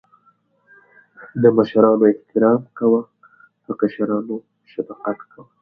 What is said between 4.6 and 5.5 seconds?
شفقت کوه